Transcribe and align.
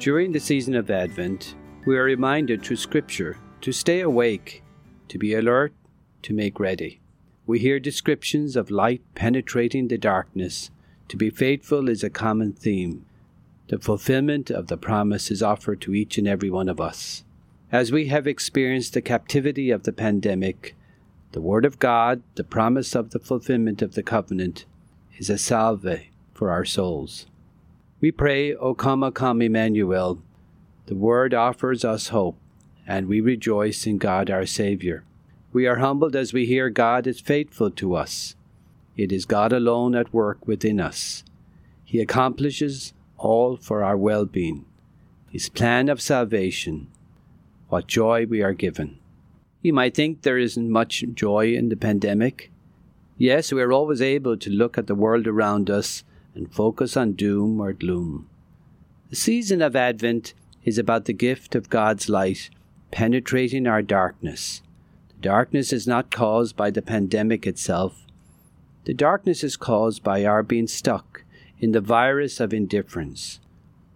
During 0.00 0.32
the 0.32 0.40
season 0.40 0.74
of 0.76 0.90
Advent, 0.90 1.54
we 1.84 1.94
are 1.98 2.04
reminded 2.04 2.62
through 2.62 2.76
Scripture 2.76 3.36
to 3.60 3.70
stay 3.70 4.00
awake, 4.00 4.62
to 5.08 5.18
be 5.18 5.34
alert, 5.34 5.74
to 6.22 6.32
make 6.32 6.58
ready. 6.58 7.02
We 7.46 7.58
hear 7.58 7.78
descriptions 7.78 8.56
of 8.56 8.70
light 8.70 9.02
penetrating 9.14 9.88
the 9.88 9.98
darkness. 9.98 10.70
To 11.08 11.18
be 11.18 11.28
faithful 11.28 11.90
is 11.90 12.02
a 12.02 12.08
common 12.08 12.54
theme. 12.54 13.04
The 13.68 13.78
fulfillment 13.78 14.50
of 14.50 14.68
the 14.68 14.78
promise 14.78 15.30
is 15.30 15.42
offered 15.42 15.82
to 15.82 15.94
each 15.94 16.16
and 16.16 16.26
every 16.26 16.48
one 16.48 16.70
of 16.70 16.80
us. 16.80 17.22
As 17.70 17.92
we 17.92 18.06
have 18.06 18.26
experienced 18.26 18.94
the 18.94 19.02
captivity 19.02 19.70
of 19.70 19.82
the 19.82 19.92
pandemic, 19.92 20.74
the 21.32 21.42
Word 21.42 21.66
of 21.66 21.78
God, 21.78 22.22
the 22.36 22.44
promise 22.44 22.94
of 22.94 23.10
the 23.10 23.20
fulfillment 23.20 23.82
of 23.82 23.92
the 23.92 24.02
covenant, 24.02 24.64
is 25.18 25.28
a 25.28 25.36
salve 25.36 26.06
for 26.32 26.50
our 26.50 26.64
souls. 26.64 27.26
We 28.00 28.10
pray, 28.10 28.54
O 28.54 28.72
come, 28.72 29.04
O 29.04 29.10
come, 29.10 29.42
Emmanuel. 29.42 30.22
The 30.86 30.94
Word 30.94 31.34
offers 31.34 31.84
us 31.84 32.08
hope, 32.08 32.38
and 32.86 33.06
we 33.06 33.20
rejoice 33.20 33.86
in 33.86 33.98
God 33.98 34.30
our 34.30 34.46
Saviour. 34.46 35.04
We 35.52 35.66
are 35.66 35.76
humbled 35.76 36.16
as 36.16 36.32
we 36.32 36.46
hear 36.46 36.70
God 36.70 37.06
is 37.06 37.20
faithful 37.20 37.70
to 37.72 37.94
us. 37.94 38.36
It 38.96 39.12
is 39.12 39.26
God 39.26 39.52
alone 39.52 39.94
at 39.94 40.14
work 40.14 40.46
within 40.46 40.80
us. 40.80 41.24
He 41.84 42.00
accomplishes 42.00 42.94
all 43.18 43.58
for 43.58 43.84
our 43.84 43.98
well 43.98 44.24
being. 44.24 44.64
His 45.30 45.50
plan 45.50 45.90
of 45.90 46.00
salvation. 46.00 46.86
What 47.68 47.86
joy 47.86 48.24
we 48.24 48.42
are 48.42 48.54
given. 48.54 48.98
You 49.60 49.74
might 49.74 49.94
think 49.94 50.22
there 50.22 50.38
isn't 50.38 50.70
much 50.70 51.04
joy 51.12 51.52
in 51.52 51.68
the 51.68 51.76
pandemic. 51.76 52.50
Yes, 53.18 53.52
we 53.52 53.60
are 53.60 53.72
always 53.72 54.00
able 54.00 54.38
to 54.38 54.48
look 54.48 54.78
at 54.78 54.86
the 54.86 54.94
world 54.94 55.26
around 55.26 55.68
us 55.68 56.02
and 56.34 56.52
focus 56.52 56.96
on 56.96 57.12
doom 57.12 57.60
or 57.60 57.72
gloom. 57.72 58.28
The 59.10 59.16
season 59.16 59.60
of 59.62 59.74
Advent 59.74 60.34
is 60.64 60.78
about 60.78 61.06
the 61.06 61.12
gift 61.12 61.54
of 61.54 61.70
God's 61.70 62.08
light 62.08 62.50
penetrating 62.90 63.66
our 63.66 63.82
darkness. 63.82 64.62
The 65.08 65.28
darkness 65.28 65.72
is 65.72 65.86
not 65.86 66.10
caused 66.10 66.56
by 66.56 66.70
the 66.70 66.82
pandemic 66.82 67.46
itself. 67.46 68.06
The 68.84 68.94
darkness 68.94 69.44
is 69.44 69.56
caused 69.56 70.02
by 70.02 70.24
our 70.24 70.42
being 70.42 70.66
stuck 70.66 71.24
in 71.58 71.72
the 71.72 71.80
virus 71.80 72.40
of 72.40 72.54
indifference. 72.54 73.40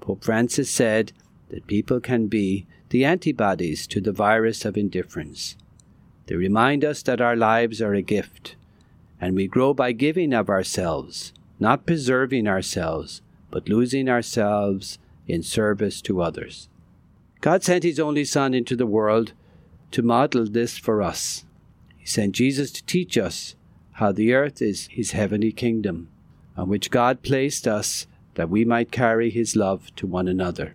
Pope 0.00 0.24
Francis 0.24 0.70
said 0.70 1.12
that 1.48 1.66
people 1.66 2.00
can 2.00 2.26
be 2.26 2.66
the 2.90 3.04
antibodies 3.04 3.86
to 3.88 4.00
the 4.00 4.12
virus 4.12 4.64
of 4.64 4.76
indifference. 4.76 5.56
They 6.26 6.36
remind 6.36 6.84
us 6.84 7.02
that 7.02 7.20
our 7.20 7.36
lives 7.36 7.80
are 7.80 7.94
a 7.94 8.02
gift, 8.02 8.56
and 9.20 9.34
we 9.34 9.46
grow 9.46 9.74
by 9.74 9.92
giving 9.92 10.32
of 10.32 10.48
ourselves 10.48 11.32
not 11.64 11.86
preserving 11.86 12.46
ourselves, 12.46 13.22
but 13.50 13.70
losing 13.70 14.06
ourselves 14.06 14.98
in 15.26 15.42
service 15.42 16.02
to 16.02 16.20
others. 16.20 16.68
God 17.40 17.64
sent 17.64 17.84
His 17.84 17.98
only 17.98 18.26
Son 18.26 18.52
into 18.52 18.76
the 18.76 18.84
world 18.84 19.32
to 19.92 20.02
model 20.02 20.44
this 20.44 20.76
for 20.76 21.00
us. 21.00 21.46
He 21.96 22.04
sent 22.04 22.34
Jesus 22.34 22.70
to 22.72 22.84
teach 22.84 23.16
us 23.16 23.56
how 23.92 24.12
the 24.12 24.34
earth 24.34 24.60
is 24.60 24.88
His 24.88 25.12
heavenly 25.12 25.52
kingdom, 25.52 26.08
on 26.54 26.68
which 26.68 26.90
God 26.90 27.22
placed 27.22 27.66
us 27.66 28.06
that 28.34 28.50
we 28.50 28.66
might 28.66 28.92
carry 28.92 29.30
His 29.30 29.56
love 29.56 29.90
to 29.96 30.06
one 30.06 30.28
another. 30.28 30.74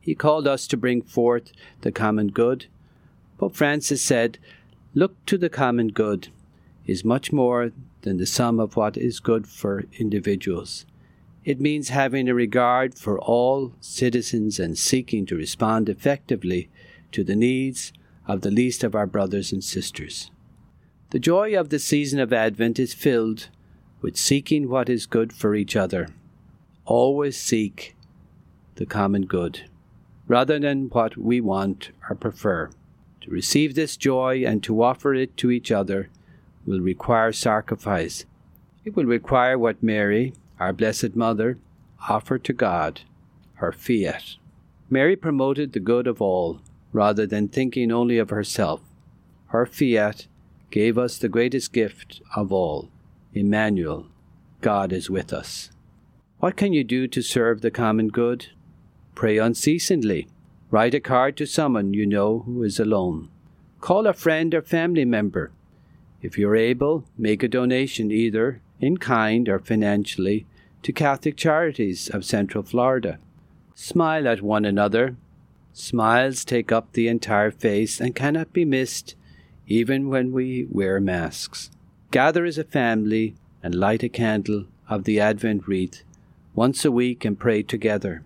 He 0.00 0.14
called 0.14 0.46
us 0.46 0.68
to 0.68 0.76
bring 0.76 1.02
forth 1.02 1.50
the 1.80 1.90
common 1.90 2.28
good. 2.28 2.66
Pope 3.36 3.56
Francis 3.56 4.00
said, 4.00 4.38
Look 4.94 5.16
to 5.26 5.36
the 5.36 5.50
common 5.50 5.88
good 5.88 6.28
is 6.86 7.04
much 7.04 7.32
more 7.32 7.72
than 8.02 8.18
the 8.18 8.26
sum 8.26 8.60
of 8.60 8.76
what 8.76 8.96
is 8.96 9.20
good 9.20 9.46
for 9.46 9.84
individuals. 9.98 10.84
It 11.44 11.60
means 11.60 11.88
having 11.90 12.28
a 12.28 12.34
regard 12.34 12.94
for 12.98 13.18
all 13.18 13.72
citizens 13.80 14.58
and 14.58 14.78
seeking 14.78 15.26
to 15.26 15.36
respond 15.36 15.88
effectively 15.88 16.70
to 17.12 17.22
the 17.22 17.36
needs 17.36 17.92
of 18.26 18.40
the 18.40 18.50
least 18.50 18.82
of 18.82 18.94
our 18.94 19.06
brothers 19.06 19.52
and 19.52 19.62
sisters. 19.62 20.30
The 21.10 21.18
joy 21.18 21.58
of 21.58 21.68
the 21.68 21.78
season 21.78 22.18
of 22.18 22.32
Advent 22.32 22.78
is 22.78 22.94
filled 22.94 23.48
with 24.00 24.16
seeking 24.16 24.68
what 24.68 24.88
is 24.88 25.06
good 25.06 25.32
for 25.32 25.54
each 25.54 25.76
other. 25.76 26.08
Always 26.86 27.36
seek 27.36 27.94
the 28.76 28.86
common 28.86 29.26
good, 29.26 29.68
rather 30.26 30.58
than 30.58 30.88
what 30.88 31.16
we 31.16 31.40
want 31.40 31.90
or 32.08 32.16
prefer. 32.16 32.70
To 33.20 33.30
receive 33.30 33.74
this 33.74 33.96
joy 33.96 34.44
and 34.46 34.62
to 34.64 34.82
offer 34.82 35.14
it 35.14 35.36
to 35.38 35.50
each 35.50 35.70
other 35.70 36.10
will 36.66 36.80
require 36.80 37.32
sacrifice. 37.32 38.24
It 38.84 38.96
will 38.96 39.06
require 39.06 39.58
what 39.58 39.82
Mary, 39.82 40.34
our 40.60 40.72
Blessed 40.72 41.16
Mother, 41.16 41.58
offered 42.08 42.44
to 42.44 42.52
God, 42.52 43.00
her 43.54 43.72
fiat. 43.72 44.36
Mary 44.90 45.16
promoted 45.16 45.72
the 45.72 45.80
good 45.80 46.06
of 46.06 46.20
all, 46.20 46.60
rather 46.92 47.26
than 47.26 47.48
thinking 47.48 47.90
only 47.90 48.18
of 48.18 48.30
herself. 48.30 48.80
Her 49.46 49.66
fiat 49.66 50.26
gave 50.70 50.98
us 50.98 51.18
the 51.18 51.28
greatest 51.28 51.72
gift 51.72 52.20
of 52.34 52.52
all 52.52 52.90
Emmanuel, 53.32 54.06
God 54.60 54.92
is 54.92 55.10
with 55.10 55.32
us. 55.32 55.70
What 56.38 56.56
can 56.56 56.72
you 56.72 56.84
do 56.84 57.08
to 57.08 57.22
serve 57.22 57.60
the 57.62 57.70
common 57.70 58.08
good? 58.08 58.48
Pray 59.14 59.38
unceasingly. 59.38 60.28
Write 60.70 60.94
a 60.94 61.00
card 61.00 61.36
to 61.38 61.46
someone 61.46 61.94
you 61.94 62.06
know 62.06 62.40
who 62.40 62.62
is 62.62 62.78
alone. 62.78 63.28
Call 63.80 64.06
a 64.06 64.12
friend 64.12 64.54
or 64.54 64.62
family 64.62 65.04
member 65.04 65.52
if 66.24 66.38
you're 66.38 66.56
able, 66.56 67.04
make 67.18 67.42
a 67.42 67.48
donation 67.48 68.10
either 68.10 68.62
in 68.80 68.96
kind 68.96 69.46
or 69.46 69.58
financially 69.58 70.46
to 70.82 70.90
Catholic 70.90 71.36
Charities 71.36 72.08
of 72.08 72.24
Central 72.24 72.64
Florida. 72.64 73.18
Smile 73.74 74.26
at 74.26 74.40
one 74.40 74.64
another. 74.64 75.16
Smiles 75.74 76.42
take 76.42 76.72
up 76.72 76.94
the 76.94 77.08
entire 77.08 77.50
face 77.50 78.00
and 78.00 78.14
cannot 78.14 78.54
be 78.54 78.64
missed 78.64 79.16
even 79.66 80.08
when 80.08 80.32
we 80.32 80.66
wear 80.70 80.98
masks. 80.98 81.70
Gather 82.10 82.46
as 82.46 82.56
a 82.56 82.64
family 82.64 83.34
and 83.62 83.74
light 83.74 84.02
a 84.02 84.08
candle 84.08 84.64
of 84.88 85.04
the 85.04 85.20
Advent 85.20 85.68
wreath 85.68 86.04
once 86.54 86.86
a 86.86 86.90
week 86.90 87.26
and 87.26 87.38
pray 87.38 87.62
together. 87.62 88.24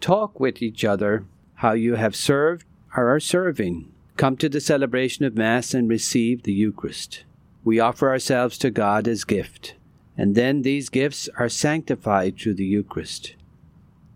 Talk 0.00 0.40
with 0.40 0.62
each 0.62 0.84
other 0.84 1.24
how 1.54 1.74
you 1.74 1.94
have 1.94 2.16
served 2.16 2.66
or 2.96 3.08
are 3.14 3.20
serving. 3.20 3.92
Come 4.16 4.36
to 4.38 4.48
the 4.48 4.60
celebration 4.60 5.24
of 5.24 5.36
Mass 5.36 5.74
and 5.74 5.88
receive 5.88 6.42
the 6.42 6.52
Eucharist 6.52 7.22
we 7.66 7.80
offer 7.80 8.08
ourselves 8.08 8.56
to 8.58 8.70
God 8.70 9.08
as 9.08 9.24
gift, 9.24 9.74
and 10.16 10.36
then 10.36 10.62
these 10.62 10.88
gifts 10.88 11.28
are 11.36 11.48
sanctified 11.48 12.38
through 12.38 12.54
the 12.54 12.64
Eucharist. 12.64 13.34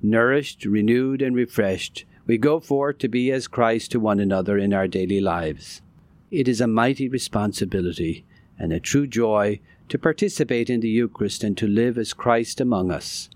Nourished, 0.00 0.64
renewed, 0.64 1.20
and 1.20 1.34
refreshed, 1.34 2.04
we 2.28 2.38
go 2.38 2.60
forth 2.60 2.98
to 2.98 3.08
be 3.08 3.32
as 3.32 3.48
Christ 3.48 3.90
to 3.90 3.98
one 3.98 4.20
another 4.20 4.56
in 4.56 4.72
our 4.72 4.86
daily 4.86 5.20
lives. 5.20 5.82
It 6.30 6.46
is 6.46 6.60
a 6.60 6.68
mighty 6.68 7.08
responsibility 7.08 8.24
and 8.56 8.72
a 8.72 8.78
true 8.78 9.08
joy 9.08 9.58
to 9.88 9.98
participate 9.98 10.70
in 10.70 10.78
the 10.78 10.88
Eucharist 10.88 11.42
and 11.42 11.58
to 11.58 11.66
live 11.66 11.98
as 11.98 12.12
Christ 12.12 12.60
among 12.60 12.92
us. 12.92 13.30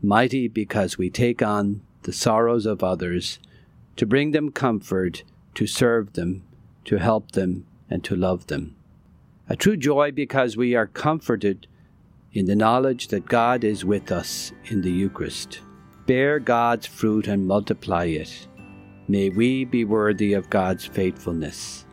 Mighty 0.00 0.46
because 0.46 0.98
we 0.98 1.10
take 1.10 1.42
on 1.42 1.80
the 2.02 2.12
sorrows 2.12 2.64
of 2.64 2.84
others, 2.84 3.40
to 3.96 4.06
bring 4.06 4.30
them 4.30 4.52
comfort, 4.52 5.24
to 5.56 5.66
serve 5.66 6.12
them, 6.12 6.44
to 6.84 6.98
help 6.98 7.32
them, 7.32 7.66
and 7.90 8.04
to 8.04 8.14
love 8.14 8.46
them 8.46 8.76
a 9.48 9.56
true 9.56 9.76
joy 9.76 10.12
because 10.12 10.56
we 10.56 10.74
are 10.74 10.86
comforted 10.86 11.66
in 12.32 12.44
the 12.44 12.56
knowledge 12.56 13.08
that 13.08 13.26
God 13.26 13.64
is 13.64 13.84
with 13.84 14.12
us 14.12 14.52
in 14.66 14.82
the 14.82 14.90
Eucharist. 14.90 15.60
Bear 16.06 16.38
God's 16.38 16.86
fruit 16.86 17.26
and 17.26 17.46
multiply 17.46 18.04
it. 18.04 18.46
May 19.08 19.30
we 19.30 19.64
be 19.64 19.84
worthy 19.84 20.34
of 20.34 20.50
God's 20.50 20.84
faithfulness. 20.84 21.86